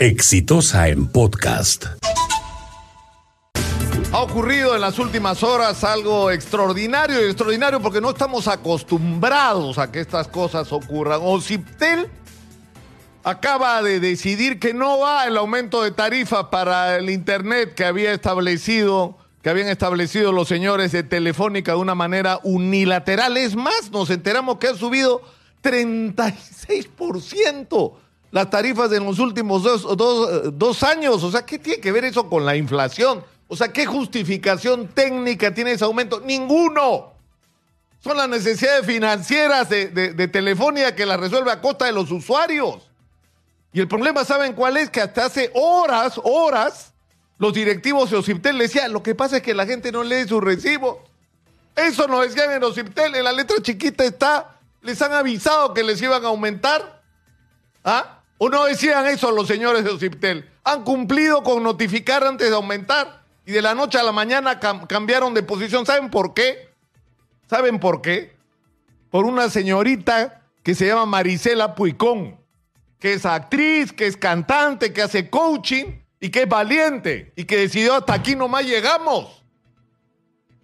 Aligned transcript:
Exitosa 0.00 0.88
en 0.88 1.06
podcast. 1.06 1.84
Ha 4.10 4.18
ocurrido 4.18 4.74
en 4.74 4.80
las 4.80 4.98
últimas 4.98 5.44
horas 5.44 5.84
algo 5.84 6.32
extraordinario 6.32 7.20
y 7.20 7.26
extraordinario 7.26 7.80
porque 7.80 8.00
no 8.00 8.10
estamos 8.10 8.48
acostumbrados 8.48 9.78
a 9.78 9.92
que 9.92 10.00
estas 10.00 10.26
cosas 10.26 10.72
ocurran. 10.72 11.20
Ociptel 11.22 12.08
acaba 13.22 13.84
de 13.84 14.00
decidir 14.00 14.58
que 14.58 14.74
no 14.74 14.98
va 14.98 15.28
el 15.28 15.36
aumento 15.36 15.84
de 15.84 15.92
tarifa 15.92 16.50
para 16.50 16.96
el 16.96 17.08
internet 17.08 17.74
que 17.74 17.84
había 17.84 18.12
establecido 18.12 19.16
que 19.42 19.50
habían 19.50 19.68
establecido 19.68 20.32
los 20.32 20.48
señores 20.48 20.90
de 20.90 21.04
Telefónica 21.04 21.70
de 21.72 21.78
una 21.78 21.94
manera 21.94 22.40
unilateral. 22.42 23.36
Es 23.36 23.54
más, 23.54 23.92
nos 23.92 24.10
enteramos 24.10 24.58
que 24.58 24.66
ha 24.68 24.74
subido 24.74 25.22
36% 25.62 28.03
las 28.34 28.50
tarifas 28.50 28.90
en 28.90 29.04
los 29.04 29.20
últimos 29.20 29.62
dos, 29.62 29.96
dos, 29.96 30.58
dos 30.58 30.82
años. 30.82 31.22
O 31.22 31.30
sea, 31.30 31.46
¿qué 31.46 31.56
tiene 31.56 31.80
que 31.80 31.92
ver 31.92 32.04
eso 32.04 32.28
con 32.28 32.44
la 32.44 32.56
inflación? 32.56 33.24
O 33.46 33.54
sea, 33.54 33.72
¿qué 33.72 33.86
justificación 33.86 34.88
técnica 34.88 35.54
tiene 35.54 35.70
ese 35.70 35.84
aumento? 35.84 36.18
Ninguno. 36.18 37.12
Son 38.00 38.16
las 38.16 38.28
necesidades 38.28 38.84
financieras 38.84 39.68
de, 39.68 39.86
de, 39.86 40.26
Telefónica 40.26 40.96
que 40.96 41.06
las 41.06 41.20
resuelve 41.20 41.52
a 41.52 41.60
costa 41.60 41.84
de 41.84 41.92
los 41.92 42.10
usuarios. 42.10 42.90
Y 43.72 43.78
el 43.78 43.86
problema, 43.86 44.24
¿saben 44.24 44.54
cuál 44.54 44.78
es? 44.78 44.90
Que 44.90 45.00
hasta 45.00 45.26
hace 45.26 45.52
horas, 45.54 46.20
horas, 46.24 46.92
los 47.38 47.54
directivos 47.54 48.10
de 48.10 48.16
Ociptel 48.16 48.58
decían, 48.58 48.92
lo 48.92 49.04
que 49.04 49.14
pasa 49.14 49.36
es 49.36 49.42
que 49.44 49.54
la 49.54 49.64
gente 49.64 49.92
no 49.92 50.02
lee 50.02 50.26
su 50.26 50.40
recibo. 50.40 51.04
Eso 51.76 52.08
nos 52.08 52.22
decían 52.22 52.50
en 52.50 52.64
Ociptel, 52.64 53.14
en 53.14 53.22
la 53.22 53.32
letra 53.32 53.58
chiquita 53.62 54.02
está, 54.02 54.58
les 54.82 55.00
han 55.00 55.12
avisado 55.12 55.72
que 55.72 55.84
les 55.84 56.02
iban 56.02 56.24
a 56.24 56.28
aumentar. 56.28 57.00
¿Ah? 57.84 58.22
¿O 58.38 58.48
no 58.48 58.64
decían 58.64 59.06
eso 59.06 59.30
los 59.30 59.46
señores 59.46 59.84
de 59.84 59.90
Ociptel? 59.90 60.50
Han 60.64 60.82
cumplido 60.82 61.42
con 61.42 61.62
notificar 61.62 62.24
antes 62.24 62.48
de 62.48 62.54
aumentar 62.54 63.22
y 63.46 63.52
de 63.52 63.62
la 63.62 63.74
noche 63.74 63.98
a 63.98 64.02
la 64.02 64.12
mañana 64.12 64.58
cam 64.58 64.86
cambiaron 64.86 65.34
de 65.34 65.42
posición. 65.42 65.86
¿Saben 65.86 66.10
por 66.10 66.34
qué? 66.34 66.68
¿Saben 67.48 67.78
por 67.78 68.00
qué? 68.02 68.34
Por 69.10 69.26
una 69.26 69.48
señorita 69.48 70.42
que 70.62 70.74
se 70.74 70.86
llama 70.86 71.06
Marisela 71.06 71.74
Puicón, 71.74 72.40
que 72.98 73.12
es 73.12 73.26
actriz, 73.26 73.92
que 73.92 74.06
es 74.06 74.16
cantante, 74.16 74.92
que 74.92 75.02
hace 75.02 75.30
coaching 75.30 76.00
y 76.18 76.30
que 76.30 76.42
es 76.42 76.48
valiente 76.48 77.32
y 77.36 77.44
que 77.44 77.58
decidió 77.58 77.94
hasta 77.94 78.14
aquí 78.14 78.34
nomás 78.34 78.64
llegamos. 78.64 79.44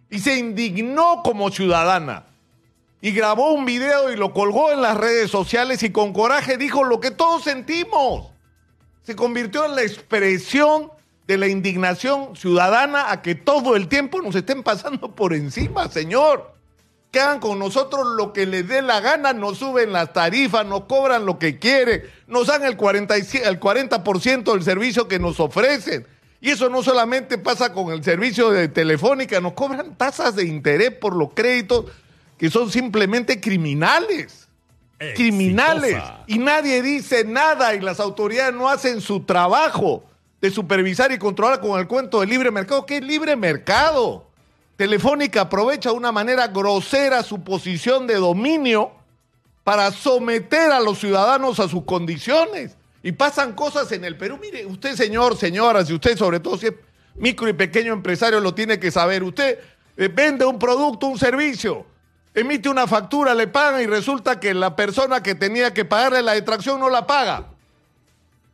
Y 0.08 0.18
se 0.18 0.36
indignó 0.36 1.22
como 1.22 1.50
ciudadana. 1.50 2.24
Y 3.02 3.12
grabó 3.12 3.52
un 3.52 3.64
video 3.64 4.12
y 4.12 4.16
lo 4.16 4.32
colgó 4.32 4.72
en 4.72 4.82
las 4.82 4.96
redes 4.96 5.30
sociales 5.30 5.82
y 5.82 5.90
con 5.90 6.12
coraje 6.12 6.58
dijo 6.58 6.84
lo 6.84 7.00
que 7.00 7.10
todos 7.10 7.44
sentimos. 7.44 8.26
Se 9.02 9.16
convirtió 9.16 9.64
en 9.64 9.74
la 9.74 9.82
expresión 9.82 10.90
de 11.26 11.38
la 11.38 11.48
indignación 11.48 12.36
ciudadana 12.36 13.10
a 13.10 13.22
que 13.22 13.34
todo 13.34 13.76
el 13.76 13.88
tiempo 13.88 14.20
nos 14.20 14.34
estén 14.34 14.62
pasando 14.62 15.14
por 15.14 15.32
encima, 15.32 15.88
señor. 15.88 16.52
Que 17.10 17.20
hagan 17.20 17.40
con 17.40 17.58
nosotros 17.58 18.06
lo 18.16 18.32
que 18.32 18.46
les 18.46 18.68
dé 18.68 18.82
la 18.82 19.00
gana, 19.00 19.32
nos 19.32 19.58
suben 19.58 19.92
las 19.92 20.12
tarifas, 20.12 20.66
nos 20.66 20.84
cobran 20.84 21.26
lo 21.26 21.38
que 21.38 21.58
quieren, 21.58 22.02
nos 22.26 22.48
dan 22.48 22.64
el 22.64 22.76
40%, 22.76 23.46
el 23.46 23.58
40 23.58 23.98
del 24.52 24.62
servicio 24.62 25.08
que 25.08 25.18
nos 25.18 25.40
ofrecen. 25.40 26.06
Y 26.40 26.50
eso 26.50 26.68
no 26.68 26.82
solamente 26.82 27.38
pasa 27.38 27.72
con 27.72 27.92
el 27.92 28.02
servicio 28.04 28.50
de 28.50 28.68
telefónica, 28.68 29.40
nos 29.40 29.54
cobran 29.54 29.96
tasas 29.96 30.36
de 30.36 30.46
interés 30.46 30.90
por 30.90 31.14
los 31.14 31.32
créditos 31.34 31.86
que 32.40 32.48
son 32.48 32.72
simplemente 32.72 33.38
criminales. 33.38 34.48
Exitosa. 34.98 35.14
Criminales. 35.14 36.02
Y 36.26 36.38
nadie 36.38 36.80
dice 36.80 37.22
nada 37.22 37.74
y 37.74 37.80
las 37.80 38.00
autoridades 38.00 38.54
no 38.54 38.66
hacen 38.66 39.02
su 39.02 39.24
trabajo 39.24 40.04
de 40.40 40.50
supervisar 40.50 41.12
y 41.12 41.18
controlar 41.18 41.60
con 41.60 41.78
el 41.78 41.86
cuento 41.86 42.20
del 42.20 42.30
libre 42.30 42.50
mercado. 42.50 42.86
¿Qué 42.86 42.96
es 42.96 43.04
libre 43.04 43.36
mercado? 43.36 44.24
Telefónica 44.76 45.42
aprovecha 45.42 45.90
de 45.90 45.96
una 45.96 46.12
manera 46.12 46.48
grosera 46.48 47.22
su 47.22 47.44
posición 47.44 48.06
de 48.06 48.14
dominio 48.14 48.92
para 49.62 49.90
someter 49.90 50.72
a 50.72 50.80
los 50.80 50.98
ciudadanos 50.98 51.60
a 51.60 51.68
sus 51.68 51.84
condiciones. 51.84 52.74
Y 53.02 53.12
pasan 53.12 53.52
cosas 53.52 53.92
en 53.92 54.02
el 54.02 54.16
Perú. 54.16 54.38
Mire, 54.40 54.64
usted, 54.64 54.96
señor, 54.96 55.36
señoras, 55.36 55.90
y 55.90 55.92
usted, 55.92 56.16
sobre 56.16 56.40
todo 56.40 56.56
si 56.56 56.68
es 56.68 56.74
micro 57.16 57.50
y 57.50 57.52
pequeño 57.52 57.92
empresario, 57.92 58.40
lo 58.40 58.54
tiene 58.54 58.80
que 58.80 58.90
saber. 58.90 59.22
Usted 59.24 59.58
eh, 59.98 60.08
vende 60.08 60.46
un 60.46 60.58
producto, 60.58 61.06
un 61.06 61.18
servicio, 61.18 61.84
emite 62.34 62.68
una 62.68 62.86
factura, 62.86 63.34
le 63.34 63.46
pagan 63.48 63.82
y 63.82 63.86
resulta 63.86 64.38
que 64.38 64.54
la 64.54 64.76
persona 64.76 65.22
que 65.22 65.34
tenía 65.34 65.74
que 65.74 65.84
pagarle 65.84 66.22
la 66.22 66.32
detracción 66.32 66.80
no 66.80 66.88
la 66.88 67.06
paga. 67.06 67.46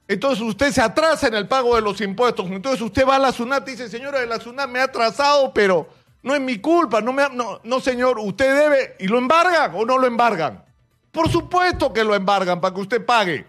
Entonces 0.08 0.44
usted 0.44 0.70
se 0.72 0.80
atrasa 0.80 1.26
en 1.26 1.34
el 1.34 1.48
pago 1.48 1.74
de 1.74 1.82
los 1.82 2.00
impuestos. 2.00 2.46
Entonces 2.46 2.80
usted 2.80 3.06
va 3.06 3.16
a 3.16 3.18
la 3.18 3.32
SUNAT 3.32 3.68
y 3.68 3.72
dice, 3.72 3.88
señora 3.88 4.20
de 4.20 4.26
la 4.26 4.38
SUNAT, 4.38 4.68
me 4.68 4.80
ha 4.80 4.84
atrasado, 4.84 5.52
pero 5.52 5.88
no 6.22 6.34
es 6.34 6.40
mi 6.40 6.58
culpa, 6.58 7.00
no, 7.00 7.12
no, 7.12 7.60
no 7.62 7.80
señor, 7.80 8.18
usted 8.18 8.54
debe, 8.54 8.96
¿y 9.00 9.08
lo 9.08 9.18
embargan 9.18 9.72
o 9.74 9.84
no 9.84 9.98
lo 9.98 10.06
embargan? 10.06 10.64
Por 11.10 11.28
supuesto 11.30 11.92
que 11.92 12.04
lo 12.04 12.14
embargan 12.14 12.60
para 12.60 12.74
que 12.74 12.80
usted 12.80 13.04
pague. 13.04 13.46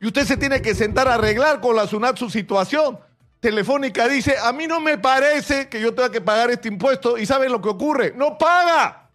Y 0.00 0.06
usted 0.06 0.24
se 0.24 0.36
tiene 0.36 0.62
que 0.62 0.74
sentar 0.74 1.08
a 1.08 1.14
arreglar 1.14 1.60
con 1.60 1.74
la 1.74 1.86
SUNAT 1.86 2.16
su 2.18 2.30
situación. 2.30 2.98
Telefónica 3.40 4.06
dice, 4.06 4.36
a 4.40 4.52
mí 4.52 4.66
no 4.66 4.80
me 4.80 4.98
parece 4.98 5.68
que 5.68 5.80
yo 5.80 5.94
tenga 5.94 6.10
que 6.10 6.20
pagar 6.20 6.50
este 6.50 6.68
impuesto. 6.68 7.18
¿Y 7.18 7.26
saben 7.26 7.50
lo 7.50 7.60
que 7.60 7.68
ocurre? 7.68 8.12
No 8.14 8.38
paga. 8.38 9.07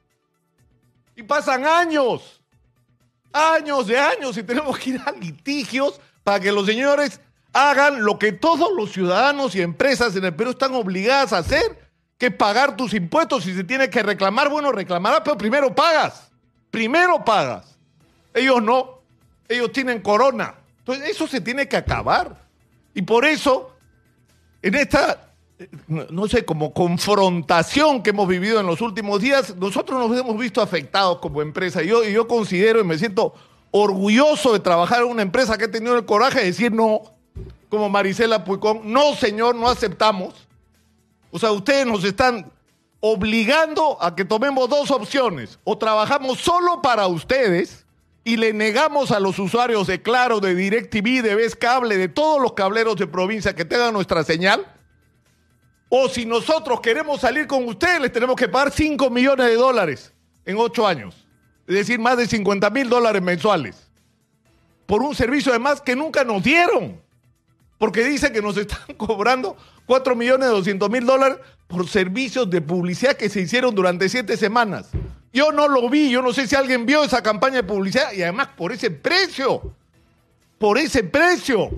Y 1.15 1.23
pasan 1.23 1.65
años, 1.65 2.41
años 3.31 3.87
de 3.87 3.99
años 3.99 4.37
y 4.37 4.43
tenemos 4.43 4.77
que 4.77 4.91
ir 4.91 5.01
a 5.05 5.11
litigios 5.11 5.99
para 6.23 6.39
que 6.39 6.51
los 6.51 6.65
señores 6.65 7.19
hagan 7.53 8.03
lo 8.03 8.17
que 8.17 8.31
todos 8.31 8.71
los 8.75 8.91
ciudadanos 8.91 9.55
y 9.55 9.61
empresas 9.61 10.15
en 10.15 10.25
el 10.25 10.35
Perú 10.35 10.51
están 10.51 10.73
obligadas 10.73 11.33
a 11.33 11.37
hacer, 11.39 11.83
que 12.17 12.31
pagar 12.31 12.75
tus 12.75 12.93
impuestos. 12.93 13.43
Si 13.43 13.53
se 13.53 13.63
tiene 13.63 13.89
que 13.89 14.01
reclamar, 14.01 14.49
bueno, 14.49 14.71
reclamarás, 14.71 15.21
pero 15.23 15.37
primero 15.37 15.73
pagas. 15.73 16.31
Primero 16.71 17.23
pagas. 17.23 17.77
Ellos 18.33 18.61
no. 18.61 19.01
Ellos 19.47 19.71
tienen 19.71 20.01
corona. 20.01 20.55
Entonces, 20.79 21.09
eso 21.09 21.27
se 21.27 21.41
tiene 21.41 21.67
que 21.67 21.77
acabar. 21.77 22.41
Y 22.93 23.03
por 23.03 23.25
eso, 23.25 23.75
en 24.61 24.75
esta, 24.75 25.32
no 25.87 26.27
sé, 26.27 26.45
como 26.45 26.73
confrontación 26.73 28.01
que 28.01 28.09
hemos 28.09 28.27
vivido 28.27 28.59
en 28.59 28.65
los 28.65 28.81
últimos 28.81 29.21
días, 29.21 29.55
nosotros 29.55 30.07
nos 30.07 30.17
hemos 30.17 30.37
visto 30.37 30.61
afectados 30.61 31.19
como 31.19 31.41
empresa. 31.41 31.83
Y 31.83 31.87
yo, 31.87 32.03
yo 32.03 32.27
considero 32.27 32.79
y 32.79 32.83
me 32.83 32.97
siento 32.97 33.33
orgulloso 33.71 34.53
de 34.53 34.59
trabajar 34.59 35.01
en 35.01 35.09
una 35.09 35.21
empresa 35.21 35.57
que 35.57 35.65
ha 35.65 35.71
tenido 35.71 35.95
el 35.97 36.05
coraje 36.05 36.39
de 36.39 36.45
decir 36.45 36.71
no, 36.71 37.01
como 37.69 37.89
Marisela 37.89 38.43
Puicón, 38.43 38.81
no, 38.91 39.15
señor, 39.15 39.55
no 39.55 39.67
aceptamos. 39.67 40.47
O 41.31 41.39
sea, 41.39 41.51
ustedes 41.51 41.85
nos 41.85 42.03
están 42.03 42.51
obligando 42.99 43.97
a 43.99 44.15
que 44.15 44.23
tomemos 44.25 44.69
dos 44.69 44.91
opciones. 44.91 45.59
O 45.63 45.77
trabajamos 45.77 46.39
solo 46.39 46.81
para 46.81 47.07
ustedes 47.07 47.85
y 48.23 48.37
le 48.37 48.53
negamos 48.53 49.11
a 49.11 49.19
los 49.19 49.39
usuarios 49.39 49.87
de 49.87 50.01
Claro, 50.01 50.39
de 50.39 50.55
DirecTV, 50.55 51.21
de 51.21 51.35
Vez 51.35 51.55
Cable, 51.55 51.97
de 51.97 52.07
todos 52.07 52.41
los 52.41 52.53
cableros 52.53 52.95
de 52.95 53.07
provincia 53.07 53.55
que 53.55 53.65
tengan 53.65 53.93
nuestra 53.93 54.23
señal. 54.23 54.65
O 55.95 56.09
si 56.09 56.25
nosotros 56.25 56.81
queremos 56.81 57.21
salir 57.21 57.45
con 57.45 57.67
ustedes, 57.67 58.01
les 58.01 58.11
tenemos 58.11 58.35
que 58.35 58.49
pagar 58.49 58.71
5 58.71 59.11
millones 59.11 59.45
de 59.45 59.53
dólares 59.53 60.11
en 60.43 60.57
8 60.57 60.87
años. 60.87 61.27
Es 61.67 61.75
decir, 61.75 61.99
más 61.99 62.17
de 62.17 62.25
50 62.25 62.67
mil 62.71 62.89
dólares 62.89 63.21
mensuales. 63.21 63.91
Por 64.87 65.03
un 65.03 65.13
servicio 65.13 65.51
además 65.51 65.81
que 65.81 65.95
nunca 65.95 66.23
nos 66.23 66.41
dieron. 66.41 66.99
Porque 67.77 68.03
dice 68.03 68.31
que 68.31 68.41
nos 68.41 68.57
están 68.57 68.95
cobrando 68.97 69.55
4 69.85 70.15
millones 70.15 70.49
200 70.49 70.89
mil 70.89 71.05
dólares 71.05 71.37
por 71.67 71.87
servicios 71.87 72.49
de 72.49 72.59
publicidad 72.59 73.15
que 73.15 73.29
se 73.29 73.41
hicieron 73.41 73.75
durante 73.75 74.09
siete 74.09 74.35
semanas. 74.35 74.89
Yo 75.31 75.51
no 75.51 75.67
lo 75.67 75.87
vi, 75.91 76.09
yo 76.09 76.23
no 76.23 76.33
sé 76.33 76.47
si 76.47 76.55
alguien 76.55 76.87
vio 76.87 77.03
esa 77.03 77.21
campaña 77.21 77.57
de 77.57 77.63
publicidad 77.65 78.11
y 78.13 78.23
además 78.23 78.47
por 78.57 78.71
ese 78.71 78.89
precio, 78.89 79.75
por 80.57 80.79
ese 80.79 81.03
precio. 81.03 81.69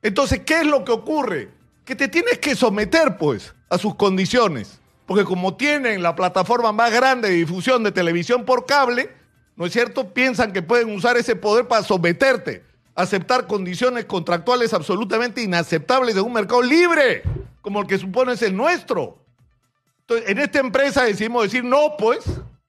Entonces, 0.00 0.40
¿qué 0.46 0.60
es 0.60 0.66
lo 0.66 0.86
que 0.86 0.92
ocurre? 0.92 1.57
Que 1.88 1.96
te 1.96 2.06
tienes 2.06 2.38
que 2.38 2.54
someter 2.54 3.16
pues 3.16 3.54
a 3.70 3.78
sus 3.78 3.94
condiciones, 3.94 4.78
porque 5.06 5.24
como 5.24 5.56
tienen 5.56 6.02
la 6.02 6.14
plataforma 6.14 6.70
más 6.70 6.92
grande 6.92 7.30
de 7.30 7.36
difusión 7.36 7.82
de 7.82 7.92
televisión 7.92 8.44
por 8.44 8.66
cable, 8.66 9.10
¿no 9.56 9.64
es 9.64 9.72
cierto? 9.72 10.12
Piensan 10.12 10.52
que 10.52 10.60
pueden 10.60 10.94
usar 10.94 11.16
ese 11.16 11.34
poder 11.34 11.66
para 11.66 11.82
someterte, 11.82 12.62
aceptar 12.94 13.46
condiciones 13.46 14.04
contractuales 14.04 14.74
absolutamente 14.74 15.40
inaceptables 15.40 16.14
de 16.14 16.20
un 16.20 16.34
mercado 16.34 16.60
libre, 16.60 17.22
como 17.62 17.80
el 17.80 17.86
que 17.86 17.96
supone 17.96 18.34
es 18.34 18.42
el 18.42 18.54
nuestro. 18.54 19.24
Entonces, 20.00 20.28
en 20.28 20.40
esta 20.40 20.58
empresa 20.58 21.04
decidimos 21.04 21.44
decir, 21.44 21.64
no, 21.64 21.96
pues, 21.96 22.22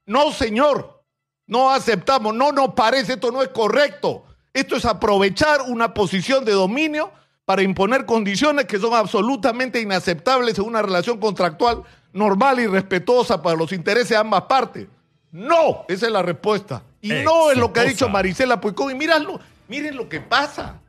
no, 0.06 0.32
señor, 0.32 1.04
no 1.46 1.70
aceptamos, 1.70 2.34
no 2.34 2.52
nos 2.52 2.72
parece, 2.72 3.12
esto 3.12 3.30
no 3.30 3.42
es 3.42 3.50
correcto. 3.50 4.24
Esto 4.54 4.76
es 4.76 4.86
aprovechar 4.86 5.60
una 5.68 5.92
posición 5.92 6.42
de 6.46 6.52
dominio 6.52 7.12
para 7.50 7.62
imponer 7.62 8.06
condiciones 8.06 8.66
que 8.66 8.78
son 8.78 8.94
absolutamente 8.94 9.80
inaceptables 9.80 10.56
en 10.56 10.66
una 10.66 10.82
relación 10.82 11.18
contractual 11.18 11.82
normal 12.12 12.60
y 12.60 12.68
respetuosa 12.68 13.42
para 13.42 13.56
los 13.56 13.72
intereses 13.72 14.10
de 14.10 14.18
ambas 14.18 14.42
partes. 14.42 14.86
No, 15.32 15.84
esa 15.88 16.06
es 16.06 16.12
la 16.12 16.22
respuesta. 16.22 16.84
Y 17.00 17.08
no 17.08 17.50
es 17.50 17.58
lo 17.58 17.72
que 17.72 17.80
ha 17.80 17.82
dicho. 17.82 18.08
Marisela 18.08 18.60
Puicón. 18.60 18.92
Y 18.92 18.94
míralo, 18.94 19.40
miren 19.66 19.96
lo 19.96 20.08
que 20.08 20.20
pasa. 20.20 20.80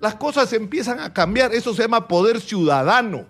las 0.00 0.16
cosas 0.16 0.52
empiezan 0.52 0.98
a 0.98 1.14
cambiar. 1.14 1.54
Eso 1.54 1.72
se 1.72 1.82
llama 1.82 2.08
poder 2.08 2.40
ciudadano. 2.40 3.24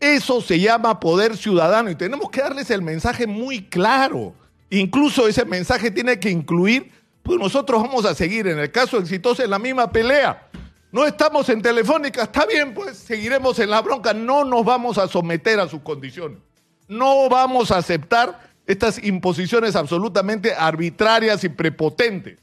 Eso 0.00 0.40
se 0.40 0.58
llama 0.58 0.98
poder 0.98 1.36
ciudadano 1.36 1.88
y 1.88 1.94
tenemos 1.94 2.28
que 2.32 2.40
darles 2.40 2.68
el 2.72 2.82
mensaje 2.82 3.28
muy 3.28 3.62
claro. 3.62 4.34
Incluso 4.70 5.28
ese 5.28 5.44
mensaje 5.44 5.92
tiene 5.92 6.18
que 6.18 6.30
incluir, 6.30 6.90
pues 7.22 7.38
nosotros 7.38 7.80
vamos 7.80 8.04
a 8.06 8.14
seguir 8.16 8.48
en 8.48 8.58
el 8.58 8.72
caso 8.72 8.98
exitoso 8.98 9.44
en 9.44 9.50
la 9.50 9.60
misma 9.60 9.92
pelea. 9.92 10.45
No 10.92 11.04
estamos 11.04 11.48
en 11.48 11.60
Telefónica, 11.60 12.22
está 12.22 12.46
bien, 12.46 12.72
pues 12.72 12.96
seguiremos 12.96 13.58
en 13.58 13.70
la 13.70 13.82
bronca. 13.82 14.14
No 14.14 14.44
nos 14.44 14.64
vamos 14.64 14.98
a 14.98 15.08
someter 15.08 15.60
a 15.60 15.68
sus 15.68 15.82
condiciones. 15.82 16.38
No 16.88 17.28
vamos 17.28 17.70
a 17.70 17.78
aceptar 17.78 18.40
estas 18.66 19.02
imposiciones 19.02 19.76
absolutamente 19.76 20.54
arbitrarias 20.54 21.44
y 21.44 21.48
prepotentes. 21.48 22.38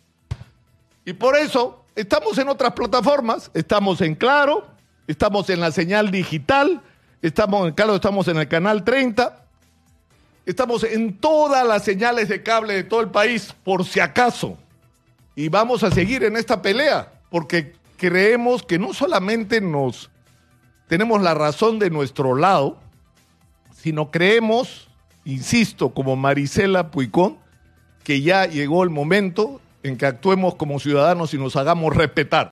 Y 1.05 1.13
por 1.13 1.35
eso 1.35 1.85
estamos 1.95 2.37
en 2.37 2.49
otras 2.49 2.73
plataformas, 2.73 3.51
estamos 3.53 4.01
en 4.01 4.15
Claro, 4.15 4.67
estamos 5.07 5.49
en 5.49 5.59
la 5.59 5.71
señal 5.71 6.11
digital, 6.11 6.81
estamos 7.21 7.67
en 7.67 7.73
Claro, 7.73 7.95
estamos 7.95 8.27
en 8.27 8.37
el 8.37 8.47
canal 8.47 8.83
30, 8.83 9.45
estamos 10.45 10.83
en 10.83 11.17
todas 11.17 11.65
las 11.67 11.83
señales 11.83 12.29
de 12.29 12.43
cable 12.43 12.73
de 12.73 12.83
todo 12.83 13.01
el 13.01 13.09
país, 13.09 13.53
por 13.63 13.85
si 13.85 13.99
acaso. 13.99 14.57
Y 15.35 15.49
vamos 15.49 15.83
a 15.83 15.91
seguir 15.91 16.23
en 16.23 16.37
esta 16.37 16.61
pelea, 16.61 17.11
porque 17.29 17.73
creemos 17.97 18.63
que 18.63 18.79
no 18.79 18.93
solamente 18.93 19.61
nos 19.61 20.09
tenemos 20.87 21.21
la 21.21 21.33
razón 21.33 21.79
de 21.79 21.89
nuestro 21.89 22.35
lado, 22.35 22.77
sino 23.75 24.11
creemos, 24.11 24.89
insisto, 25.25 25.93
como 25.93 26.15
Marisela 26.15 26.91
Puicón, 26.91 27.37
que 28.03 28.21
ya 28.21 28.45
llegó 28.45 28.83
el 28.83 28.89
momento 28.89 29.59
en 29.81 29.97
que 29.97 30.05
actuemos 30.05 30.55
como 30.55 30.79
ciudadanos 30.79 31.33
y 31.33 31.37
nos 31.37 31.55
hagamos 31.55 31.95
respetar. 31.95 32.41